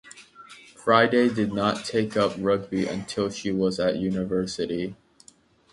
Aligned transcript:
Fryday 0.73 1.29
did 1.35 1.53
not 1.53 1.85
take 1.85 2.17
up 2.17 2.33
rugby 2.39 2.87
until 2.87 3.29
she 3.29 3.51
was 3.51 3.79
at 3.79 3.97
university. 3.99 4.95